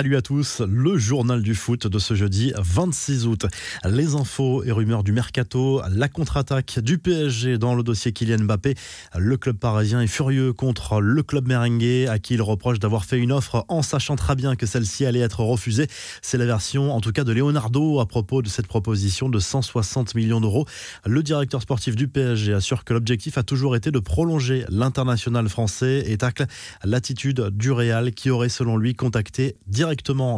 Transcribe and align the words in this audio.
Salut 0.00 0.16
à 0.16 0.22
tous, 0.22 0.62
le 0.66 0.96
journal 0.96 1.42
du 1.42 1.54
foot 1.54 1.86
de 1.86 1.98
ce 1.98 2.14
jeudi 2.14 2.54
26 2.56 3.26
août. 3.26 3.44
Les 3.84 4.14
infos 4.14 4.64
et 4.64 4.72
rumeurs 4.72 5.04
du 5.04 5.12
mercato, 5.12 5.82
la 5.90 6.08
contre-attaque 6.08 6.78
du 6.78 6.96
PSG 6.96 7.58
dans 7.58 7.74
le 7.74 7.82
dossier 7.82 8.10
Kylian 8.10 8.44
Mbappé. 8.44 8.76
Le 9.18 9.36
club 9.36 9.58
parisien 9.58 10.00
est 10.00 10.06
furieux 10.06 10.54
contre 10.54 11.02
le 11.02 11.22
club 11.22 11.46
merengue 11.46 12.06
à 12.08 12.18
qui 12.18 12.32
il 12.32 12.40
reproche 12.40 12.78
d'avoir 12.78 13.04
fait 13.04 13.18
une 13.18 13.30
offre 13.30 13.66
en 13.68 13.82
sachant 13.82 14.16
très 14.16 14.36
bien 14.36 14.56
que 14.56 14.64
celle-ci 14.64 15.04
allait 15.04 15.20
être 15.20 15.40
refusée. 15.40 15.86
C'est 16.22 16.38
la 16.38 16.46
version 16.46 16.94
en 16.94 17.02
tout 17.02 17.12
cas 17.12 17.24
de 17.24 17.32
Leonardo 17.32 18.00
à 18.00 18.06
propos 18.06 18.40
de 18.40 18.48
cette 18.48 18.68
proposition 18.68 19.28
de 19.28 19.38
160 19.38 20.14
millions 20.14 20.40
d'euros. 20.40 20.64
Le 21.04 21.22
directeur 21.22 21.60
sportif 21.60 21.94
du 21.94 22.08
PSG 22.08 22.54
assure 22.54 22.84
que 22.84 22.94
l'objectif 22.94 23.36
a 23.36 23.42
toujours 23.42 23.76
été 23.76 23.90
de 23.90 23.98
prolonger 23.98 24.64
l'international 24.70 25.46
français 25.50 26.04
et 26.06 26.16
tacle 26.16 26.46
l'attitude 26.84 27.50
du 27.52 27.70
Real 27.70 28.12
qui 28.12 28.30
aurait 28.30 28.48
selon 28.48 28.78
lui 28.78 28.94
contacté 28.94 29.56
directement 29.66 29.89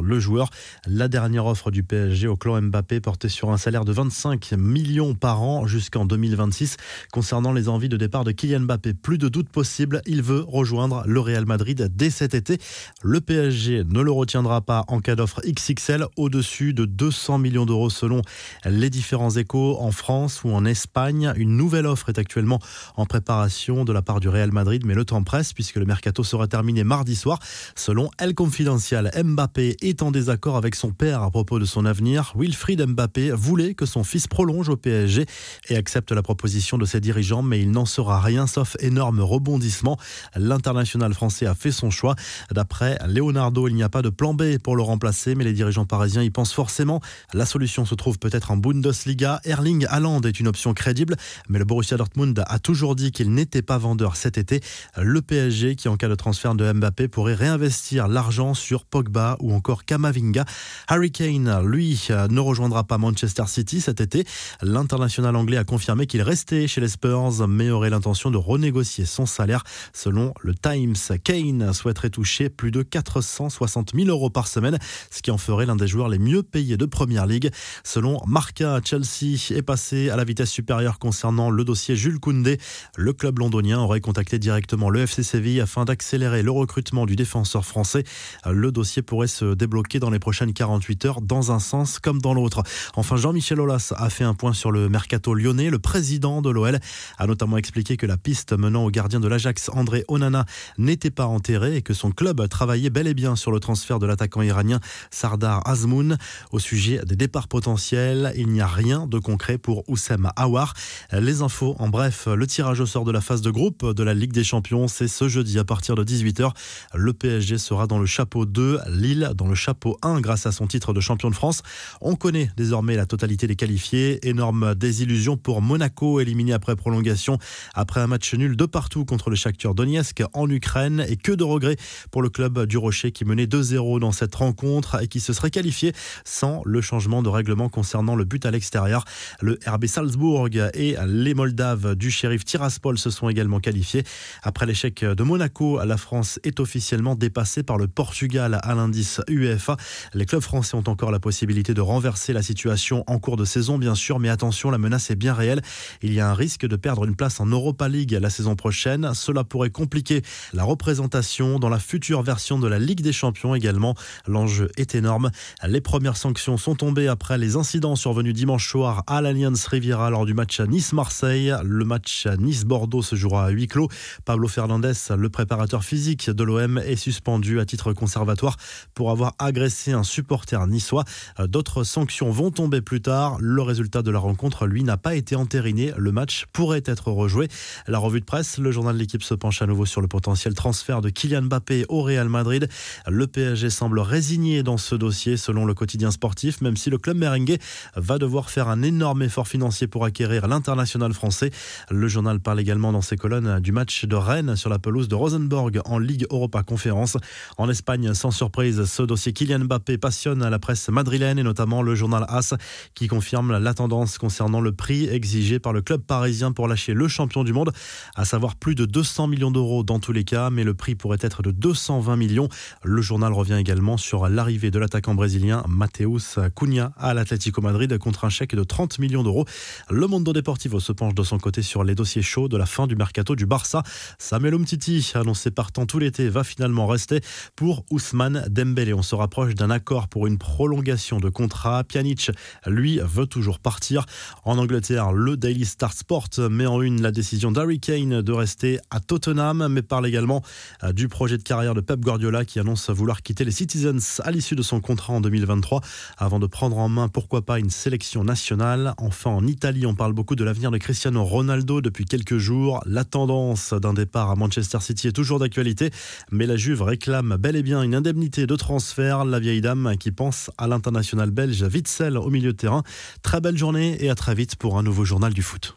le 0.03 0.19
joueur. 0.19 0.49
La 0.87 1.09
dernière 1.09 1.45
offre 1.45 1.71
du 1.71 1.83
PSG 1.83 2.27
au 2.27 2.37
clan 2.37 2.61
Mbappé 2.63 3.01
portait 3.01 3.29
sur 3.29 3.51
un 3.51 3.59
salaire 3.59 3.85
de 3.85 3.93
25 3.93 4.53
millions 4.53 5.15
par 5.15 5.43
an 5.43 5.67
jusqu'en 5.67 6.07
2026. 6.07 6.77
Concernant 7.13 7.53
les 7.53 7.69
envies 7.69 7.91
de 7.91 7.99
départ 7.99 8.25
de 8.25 8.33
Kylian 8.33 8.61
Mbappé, 8.61 8.95
plus 8.95 9.19
de 9.19 9.29
doute 9.29 9.51
possible, 9.51 10.01
il 10.07 10.23
veut 10.23 10.43
rejoindre 10.47 11.03
le 11.07 11.21
Real 11.21 11.45
Madrid 11.45 11.91
dès 11.95 12.09
cet 12.09 12.35
été. 12.35 12.59
Le 13.03 13.21
PSG 13.21 13.85
ne 13.85 14.01
le 14.01 14.11
retiendra 14.11 14.63
pas 14.63 14.85
en 14.89 15.01
cas 15.01 15.17
d'offre 15.17 15.43
XXL 15.47 16.07
au-dessus 16.17 16.73
de 16.73 16.87
200 16.87 17.39
millions 17.39 17.67
d'euros 17.67 17.91
selon 17.91 18.23
les 18.65 18.89
différents 18.89 19.37
échos 19.37 19.77
en 19.81 19.91
France 19.91 20.45
ou 20.45 20.51
en 20.51 20.65
Espagne. 20.65 21.33
Une 21.37 21.59
nouvelle 21.59 21.87
offre 21.87 22.09
est 22.09 22.19
actuellement 22.19 22.59
en 22.97 23.05
préparation 23.05 23.85
de 23.85 23.93
la 23.93 24.01
part 24.01 24.21
du 24.21 24.31
Real 24.31 24.51
Madrid, 24.51 24.83
mais 24.87 24.95
le 24.95 25.05
temps 25.05 25.23
presse 25.23 25.53
puisque 25.53 25.77
le 25.77 25.85
mercato 25.85 26.25
sera 26.25 26.47
terminé 26.47 26.85
mardi 26.85 27.17
soir. 27.17 27.39
Selon 27.77 28.09
El 28.19 28.35
Confidencial, 28.35 29.11
Mbappé 29.15 29.32
est 29.81 30.03
en 30.03 30.11
désaccord 30.11 30.57
avec 30.57 30.75
son 30.75 30.91
père 30.91 31.23
à 31.23 31.31
propos 31.31 31.59
de 31.59 31.65
son 31.65 31.85
avenir. 31.85 32.33
Wilfried 32.37 32.85
Mbappé 32.85 33.31
voulait 33.31 33.75
que 33.75 33.87
son 33.87 34.05
fils 34.05 34.27
prolonge 34.27 34.69
au 34.69 34.77
PSG 34.77 35.27
et 35.69 35.77
accepte 35.77 36.13
la 36.13 36.23
proposition 36.23 36.79
de 36.79 36.85
ses 36.85 37.01
dirigeants, 37.01 37.43
mais 37.43 37.61
il 37.61 37.71
n'en 37.71 37.87
sera 37.87 38.21
rien 38.21 38.47
sauf 38.47 38.77
énorme 38.81 39.21
rebondissement. 39.21 39.99
L'international 40.37 41.15
français 41.15 41.47
a 41.47 41.55
fait 41.55 41.73
son 41.73 41.91
choix. 41.91 42.15
D'après 42.51 42.99
Leonardo, 43.09 43.69
il 43.69 43.75
n'y 43.75 43.83
a 43.83 43.89
pas 43.89 44.03
de 44.03 44.11
plan 44.11 44.35
B 44.35 44.59
pour 44.59 44.77
le 44.77 44.83
remplacer, 44.83 45.35
mais 45.35 45.45
les 45.45 45.53
dirigeants 45.53 45.87
parisiens 45.87 46.23
y 46.23 46.31
pensent 46.31 46.53
forcément. 46.53 47.01
La 47.33 47.47
solution 47.47 47.85
se 47.85 47.95
trouve 47.95 48.19
peut-être 48.19 48.51
en 48.51 48.57
Bundesliga. 48.57 49.41
Erling 49.45 49.87
Haaland 49.89 50.21
est 50.23 50.41
une 50.41 50.49
option 50.49 50.75
crédible, 50.75 51.17
mais 51.49 51.59
le 51.59 51.65
Borussia 51.65 51.97
Dortmund 51.97 52.43
a 52.47 52.59
toujours 52.59 52.97
dit 52.97 53.13
qu'il 53.13 53.33
n'était 53.33 53.63
pas 53.63 53.79
vendeur 53.79 54.17
cet 54.17 54.39
été. 54.39 54.61
Le 54.97 55.23
PSG, 55.23 55.77
qui 55.77 55.89
en 55.89 55.97
cas 55.97 56.09
de 56.09 56.15
transfert 56.15 56.55
de 56.55 56.71
Mbappé, 56.73 57.09
pourrait 57.09 57.35
réinvestir 57.35 58.09
l'argent 58.09 58.55
sur 58.55 58.85
Pogba 58.85 59.22
ou 59.41 59.53
encore 59.53 59.85
Kamavinga. 59.85 60.45
Harry 60.89 61.11
Kane, 61.11 61.63
lui, 61.65 62.09
ne 62.11 62.41
rejoindra 62.41 62.85
pas 62.85 62.99
Manchester 62.99 63.45
City 63.47 63.81
cet 63.81 64.01
été. 64.01 64.25
L'international 64.63 65.37
anglais 65.37 65.57
a 65.57 65.65
confirmé 65.65 66.07
qu'il 66.07 66.23
restait 66.23 66.67
chez 66.67 66.81
les 66.81 66.89
Spurs, 66.89 67.47
mais 67.49 67.71
aurait 67.71 67.91
l'intention 67.91 68.31
de 68.31 68.37
renégocier 68.37 69.05
son 69.05 69.27
salaire. 69.27 69.65
Selon 69.93 70.33
le 70.41 70.55
Times, 70.55 70.97
Kane 71.23 71.73
souhaiterait 71.73 72.11
toucher 72.11 72.49
plus 72.49 72.71
de 72.71 72.83
460 72.83 73.93
000 73.95 74.09
euros 74.09 74.31
par 74.31 74.47
semaine, 74.47 74.79
ce 75.11 75.23
qui 75.23 75.31
en 75.31 75.39
ferait 75.39 75.67
l'un 75.67 75.77
des 75.77 75.87
joueurs 75.87 76.09
les 76.09 76.19
mieux 76.19 76.43
payés 76.43 76.77
de 76.77 76.87
Première 76.87 77.27
Ligue. 77.27 77.51
Selon 77.85 78.21
Marca, 78.27 78.81
Chelsea 78.85 79.39
est 79.51 79.63
passé 79.63 80.11
à 80.11 80.17
la 80.17 80.25
vitesse 80.25 80.51
supérieure 80.51 80.99
concernant 80.99 81.51
le 81.51 81.65
dossier 81.65 81.97
Jules 81.97 82.21
Koundé. 82.21 82.59
Le 82.97 83.13
club 83.13 83.39
londonien 83.39 83.81
aurait 83.81 84.01
contacté 84.01 84.39
directement 84.39 84.91
le 84.91 85.01
FC 85.01 85.23
Séville 85.23 85.61
afin 85.61 85.85
d'accélérer 85.85 86.43
le 86.43 86.51
recrutement 86.51 87.07
du 87.07 87.17
défenseur 87.17 87.65
français. 87.65 88.05
Le 88.51 88.73
dossier 88.73 89.03
pourrait 89.13 89.27
se 89.27 89.53
débloquer 89.53 89.99
dans 89.99 90.09
les 90.09 90.19
prochaines 90.19 90.55
48 90.55 91.05
heures 91.05 91.21
dans 91.21 91.53
un 91.53 91.59
sens 91.59 91.99
comme 91.99 92.23
dans 92.23 92.33
l'autre. 92.33 92.63
Enfin, 92.95 93.17
Jean-Michel 93.17 93.61
Aulas 93.61 93.93
a 93.95 94.09
fait 94.09 94.25
un 94.25 94.33
point 94.33 94.55
sur 94.55 94.73
le 94.73 94.89
mercato 94.89 95.35
lyonnais. 95.35 95.69
Le 95.69 95.79
président 95.79 96.41
de 96.41 96.49
l'OL 96.49 96.79
a 97.19 97.27
notamment 97.27 97.59
expliqué 97.59 97.99
que 97.99 98.07
la 98.07 98.17
piste 98.17 98.55
menant 98.55 98.87
au 98.87 98.91
gardien 98.91 99.21
de 99.21 99.29
l'Ajax, 99.29 99.69
André 99.75 100.07
Onana, 100.09 100.47
n'était 100.79 101.11
pas 101.11 101.27
enterrée 101.27 101.77
et 101.77 101.83
que 101.83 101.93
son 101.93 102.11
club 102.11 102.49
travaillait 102.49 102.89
bel 102.89 103.07
et 103.07 103.13
bien 103.13 103.37
sur 103.37 103.53
le 103.53 103.61
transfert 103.61 103.99
de 103.99 104.07
l'attaquant 104.07 104.41
iranien 104.41 104.81
Sardar 105.11 105.61
Azmoun. 105.69 106.17
Au 106.51 106.59
sujet 106.59 107.03
des 107.05 107.17
départs 107.17 107.49
potentiels, 107.49 108.33
il 108.35 108.49
n'y 108.49 108.63
a 108.63 108.67
rien 108.67 109.07
de 109.07 109.19
concret 109.19 109.59
pour 109.59 109.87
Oussem 109.91 110.31
Aouar. 110.37 110.73
Les 111.13 111.43
infos, 111.43 111.77
en 111.79 111.91
bref, 111.91 112.29
le 112.35 112.47
tirage 112.47 112.81
au 112.81 112.87
sort 112.87 113.05
de 113.05 113.13
la 113.13 113.21
phase 113.21 113.43
de 113.43 113.51
groupe 113.51 113.93
de 113.93 114.03
la 114.03 114.15
Ligue 114.15 114.33
des 114.33 114.43
Champions, 114.43 114.89
c'est 114.89 115.07
ce 115.07 115.29
jeudi 115.29 115.59
à 115.59 115.65
partir 115.65 115.97
de 115.97 116.03
18h. 116.03 116.53
Le 116.95 117.13
PSG 117.13 117.59
sera 117.59 117.87
dans 117.87 117.99
le 117.99 118.07
chapeau 118.07 118.47
2. 118.47 118.81
Lille 119.03 119.33
dans 119.37 119.49
le 119.49 119.55
chapeau 119.55 119.99
1 120.03 120.21
grâce 120.21 120.47
à 120.47 120.53
son 120.53 120.67
titre 120.67 120.93
de 120.95 121.01
champion 121.01 121.29
de 121.29 121.35
France. 121.35 121.63
On 122.01 122.15
connaît 122.15 122.51
désormais 122.57 122.95
la 122.95 123.05
totalité 123.05 123.47
des 123.47 123.57
qualifiés. 123.57 124.27
Énorme 124.27 124.75
désillusion 124.77 125.37
pour 125.37 125.61
Monaco, 125.61 126.21
éliminé 126.21 126.53
après 126.53 126.77
prolongation 126.77 127.39
après 127.75 128.01
un 128.01 128.07
match 128.07 128.33
nul 128.35 128.57
de 128.57 128.65
partout 128.65 129.05
contre 129.05 129.29
le 129.29 129.37
Shakhtar 129.37 129.75
Donetsk 129.75 130.23
en 130.33 130.49
Ukraine. 130.49 131.05
Et 131.09 131.17
que 131.17 131.33
de 131.33 131.43
regrets 131.43 131.77
pour 132.13 132.23
le 132.23 132.29
club 132.29 132.65
du 132.67 132.79
Rocher 132.79 133.11
qui 133.11 133.25
menait 133.25 133.47
2-0 133.47 133.99
dans 133.99 134.13
cette 134.13 134.35
rencontre 134.35 135.03
et 135.03 135.09
qui 135.09 135.19
se 135.19 135.33
serait 135.33 135.51
qualifié 135.51 135.93
sans 136.25 136.63
le 136.65 136.81
changement 136.81 137.23
de 137.23 137.29
règlement 137.29 137.69
concernant 137.69 138.15
le 138.15 138.25
but 138.25 138.47
à 138.47 138.53
l'extérieur. 138.53 139.05
Le 139.41 139.59
RB 139.67 139.87
Salzbourg 139.87 140.49
et 140.75 140.97
les 141.07 141.35
Moldaves 141.35 141.97
du 141.97 142.11
shérif 142.13 142.45
Tiraspol 142.45 142.99
se 142.99 143.11
sont 143.11 143.29
également 143.29 143.59
qualifiés. 143.59 144.05
Après 144.45 144.65
l'échec 144.65 145.05
de 145.05 145.23
Monaco, 145.25 145.83
la 145.85 145.97
France 145.97 146.39
est 146.45 146.61
officiellement 146.61 147.17
dépassée 147.17 147.65
par 147.65 147.79
le 147.79 147.89
Portugal 147.89 148.61
à 148.63 148.75
lundi 148.77 148.92
UEFA. 149.29 149.77
Les 150.15 150.27
clubs 150.27 150.43
français 150.43 150.77
ont 150.77 150.85
encore 150.87 151.11
la 151.11 151.21
possibilité 151.21 151.75
de 151.75 151.81
renverser 151.81 152.33
la 152.33 152.43
situation 152.43 153.05
en 153.07 153.19
cours 153.19 153.37
de 153.37 153.45
saison, 153.45 153.79
bien 153.79 153.95
sûr, 153.95 154.19
mais 154.19 154.29
attention, 154.29 154.71
la 154.71 154.79
menace 154.79 155.11
est 155.11 155.17
bien 155.17 155.35
réelle. 155.35 155.63
Il 156.03 156.13
y 156.13 156.21
a 156.21 156.31
un 156.31 156.35
risque 156.35 156.67
de 156.67 156.77
perdre 156.77 157.05
une 157.05 157.17
place 157.17 157.41
en 157.41 157.47
Europa 157.47 157.89
League 157.89 158.19
la 158.21 158.31
saison 158.31 158.57
prochaine. 158.57 159.13
Cela 159.15 159.45
pourrait 159.45 159.71
compliquer 159.71 160.23
la 160.53 160.65
représentation 160.65 161.59
dans 161.59 161.69
la 161.69 161.79
future 161.79 162.23
version 162.23 162.59
de 162.59 162.69
la 162.69 162.79
Ligue 162.79 163.03
des 163.03 163.13
Champions 163.13 163.55
également. 163.55 163.95
L'enjeu 164.27 164.69
est 164.77 164.95
énorme. 164.95 165.31
Les 165.67 165.81
premières 165.81 166.17
sanctions 166.17 166.57
sont 166.57 166.75
tombées 166.75 167.09
après 167.09 167.39
les 167.39 167.57
incidents 167.57 167.97
survenus 167.97 168.35
dimanche 168.35 168.69
soir 168.69 169.05
à 169.07 169.21
l'Alliance 169.21 169.67
Riviera 169.67 170.11
lors 170.11 170.27
du 170.27 170.35
match 170.35 170.61
à 170.61 170.67
Nice-Marseille. 170.67 171.55
Le 171.65 171.85
match 171.85 172.27
à 172.27 172.37
Nice-Bordeaux 172.37 173.03
se 173.03 173.17
jouera 173.17 173.47
à 173.47 173.51
huis 173.51 173.69
clos. 173.69 173.89
Pablo 174.25 174.49
Fernandez, 174.49 174.93
le 175.17 175.29
préparateur 175.29 175.85
physique 175.85 176.31
de 176.31 176.45
l'OM, 176.45 176.79
est 176.79 176.97
suspendu 176.97 177.61
à 177.61 177.65
titre 177.65 177.93
conservatoire 177.93 178.57
pour 178.95 179.11
avoir 179.11 179.35
agressé 179.39 179.93
un 179.93 180.03
supporter 180.03 180.67
niçois. 180.67 181.05
Euh, 181.41 181.47
d'autres 181.47 181.85
sanctions 181.85 182.31
vont 182.31 182.51
tomber 182.51 182.81
plus 182.81 183.01
tard. 183.01 183.37
Le 183.41 183.63
résultat 183.63 184.03
de 184.03 184.11
la 184.11 184.19
rencontre, 184.19 184.67
lui, 184.67 184.85
n'a 184.85 184.97
pas 184.97 185.15
été 185.15 185.37
entériné. 185.37 185.93
Le 185.97 186.13
match 186.13 186.47
pourrait 186.53 186.83
être 186.87 187.11
rejoué. 187.11 187.49
La 187.87 187.99
revue 187.99 188.21
de 188.21 188.25
presse, 188.25 188.59
le 188.59 188.71
journal 188.71 188.95
de 188.95 189.01
l'équipe 189.01 189.23
se 189.23 189.35
penche 189.35 189.63
à 189.63 189.67
nouveau 189.67 189.87
sur 189.87 190.01
le 190.01 190.09
potentiel 190.09 190.55
transfert 190.55 191.01
de 191.01 191.11
Kylian 191.11 191.43
Mbappé 191.43 191.87
au 191.89 192.03
Real 192.03 192.29
Madrid. 192.29 192.69
Le 193.07 193.27
PSG 193.27 193.71
semble 193.71 194.01
résigné 194.01 194.63
dans 194.63 194.77
ce 194.77 194.95
dossier 194.95 195.37
selon 195.37 195.65
le 195.65 195.75
quotidien 195.75 196.11
sportif, 196.11 196.61
même 196.61 196.77
si 196.77 196.91
le 196.91 196.99
club 196.99 197.17
merengue 197.17 197.59
va 197.97 198.19
devoir 198.19 198.51
faire 198.51 198.69
un 198.69 198.83
énorme 198.83 199.23
effort 199.23 199.49
financier 199.49 199.87
pour 199.87 200.05
acquérir 200.05 200.47
l'international 200.49 201.13
français. 201.13 201.51
Le 201.91 202.09
journal 202.09 202.41
parle 202.41 202.61
également 202.61 202.93
dans 202.93 203.01
ses 203.01 203.17
colonnes 203.17 203.61
du 203.61 203.73
match 203.73 204.05
de 204.05 204.17
Rennes 204.17 204.57
sur 204.57 204.71
la 204.71 204.79
pelouse 204.79 205.09
de 205.09 205.15
Rosenborg 205.15 205.81
en 205.85 205.99
Ligue 205.99 206.27
Europa 206.31 206.63
Conférence. 206.63 207.17
En 207.59 207.69
Espagne, 207.69 208.15
sans 208.15 208.31
surprise, 208.31 208.72
ce 208.73 209.03
dossier 209.03 209.33
Kylian 209.33 209.61
Mbappé 209.61 209.99
passionne 209.99 210.49
la 210.49 210.59
presse 210.59 210.89
madrilène 210.89 211.39
et 211.39 211.43
notamment 211.43 211.83
le 211.83 211.95
journal 211.95 212.25
AS 212.29 212.55
qui 212.95 213.09
confirme 213.09 213.59
la 213.59 213.75
tendance 213.75 214.19
concernant 214.19 214.61
le 214.61 214.73
prix 214.73 215.07
exigé 215.09 215.59
par 215.59 215.73
le 215.73 215.83
club 215.83 216.03
parisien 216.03 216.53
pour 216.53 216.69
lâcher 216.69 216.95
le 216.95 217.09
champion 217.09 217.45
du 217.45 217.53
monde, 217.53 217.73
à 218.17 218.25
savoir 218.25 218.57
plus 218.57 218.75
de 218.75 218.85
200 218.85 219.29
millions 219.29 219.51
d'euros 219.51 219.83
dans 219.83 219.99
tous 219.99 220.13
les 220.13 220.25
cas, 220.25 220.51
mais 220.51 220.65
le 220.65 220.75
prix 220.75 220.95
pourrait 220.95 221.19
être 221.21 221.43
de 221.43 221.51
220 221.51 222.17
millions. 222.17 222.49
Le 222.83 223.03
journal 223.03 223.33
revient 223.33 223.57
également 223.59 223.97
sur 223.97 224.29
l'arrivée 224.29 224.71
de 224.71 224.79
l'attaquant 224.79 225.15
brésilien 225.15 225.63
Mateus 225.69 226.39
Cunha 226.57 226.93
à 226.97 227.15
l'Atlético 227.15 227.61
Madrid 227.61 227.97
contre 227.99 228.25
un 228.25 228.31
chèque 228.31 228.55
de 228.55 228.65
30 228.65 228.99
millions 228.99 229.23
d'euros. 229.23 229.45
Le 229.91 230.07
Mondo 230.07 230.33
Deportivo 230.33 230.81
se 230.81 230.93
penche 230.93 231.15
de 231.15 231.23
son 231.23 231.39
côté 231.39 231.63
sur 231.63 231.85
les 231.85 231.95
dossiers 231.95 232.23
chauds 232.23 232.49
de 232.49 232.57
la 232.57 232.67
fin 232.67 232.87
du 232.87 232.97
mercato 232.97 233.37
du 233.37 233.47
Barça. 233.47 233.83
Samuel 234.19 234.55
Umtiti, 234.55 235.13
annoncé 235.15 235.51
partant 235.51 235.87
tout 235.87 235.99
l'été, 235.99 236.29
va 236.29 236.45
finalement 236.45 236.87
rester 236.87 237.21
pour 237.57 237.85
Ousmane 237.91 238.45
Dembélé. 238.49 238.62
On 238.65 239.03
se 239.03 239.17
rapproche 239.17 239.57
d'un 239.57 239.71
accord 239.71 240.07
pour 240.07 240.29
une 240.29 240.39
prolongation 240.39 241.19
de 241.19 241.29
contrat. 241.29 241.83
Pjanic, 241.83 242.31
lui, 242.67 243.01
veut 243.03 243.27
toujours 243.27 243.59
partir. 243.59 244.07
En 244.45 244.57
Angleterre, 244.57 245.11
le 245.11 245.37
Daily 245.37 245.65
Star 245.65 245.93
Sport 245.93 246.29
met 246.49 246.67
en 246.67 246.81
une 246.81 247.03
la 247.03 247.11
décision 247.11 247.51
d'Harry 247.51 247.81
Kane 247.81 248.23
de 248.23 248.33
rester 248.33 248.79
à 248.91 249.01
Tottenham, 249.01 249.67
mais 249.69 249.83
parle 249.83 250.07
également 250.07 250.43
euh, 250.85 250.93
du 250.93 251.09
projet 251.09 251.39
de 251.39 251.43
carrière 251.43 251.75
de 251.75 251.81
Pep 251.81 251.99
Guardiola 251.99 252.45
qui 252.45 252.61
annonce 252.61 252.89
vouloir 252.89 253.23
quitter 253.23 253.45
les 253.45 253.51
Citizens 253.51 254.21
à 254.23 254.31
l'issue 254.31 254.55
de 254.55 254.63
son 254.63 254.81
contrat 254.81 255.15
en 255.15 255.21
2023 255.21 255.81
avant 256.17 256.39
de 256.39 256.47
prendre 256.47 256.79
en 256.79 256.89
main, 256.89 257.09
pourquoi 257.09 257.43
pas, 257.43 257.59
une 257.59 257.71
sélection 257.71 258.23
nationale. 258.23 258.95
Enfin, 258.99 259.31
en 259.31 259.45
Italie, 259.45 259.87
on 259.87 259.97
parle 259.97 260.13
beaucoup 260.13 260.37
de 260.37 260.45
l'avenir 260.45 260.71
de 260.71 260.79
Cristiano 260.79 261.25
Ronaldo 261.25 261.81
depuis 261.81 262.05
quelques 262.05 262.39
jours. 262.39 262.81
La 262.87 263.05
tendance 263.05 263.75
d'un 263.75 263.93
départ 263.93 264.31
à 264.31 264.37
Manchester 264.37 264.79
City 264.81 265.09
est 265.09 265.13
toujours 265.13 265.41
d'actualité, 265.41 265.91
mais 266.31 266.47
la 266.47 266.55
Juve 266.55 266.83
réclame 266.83 267.37
bel 267.41 267.57
et 267.57 267.63
bien 267.65 267.83
une 267.83 267.97
indemnité 267.97 268.47
de 268.47 268.52
de 268.53 268.57
transfert. 268.57 269.25
La 269.25 269.41
vieille 269.41 269.63
dame 269.63 269.95
qui 269.99 270.13
pense 270.13 270.51
à 270.59 270.67
l'international 270.67 271.31
belge 271.31 271.63
Witzel 271.63 272.19
au 272.19 272.29
milieu 272.29 272.53
de 272.53 272.57
terrain. 272.57 272.83
Très 273.23 273.41
belle 273.41 273.57
journée 273.57 273.97
et 274.05 274.11
à 274.11 274.15
très 274.15 274.35
vite 274.35 274.57
pour 274.57 274.79
un 274.79 274.83
nouveau 274.83 275.05
journal 275.05 275.33
du 275.33 275.43
foot. 275.43 275.71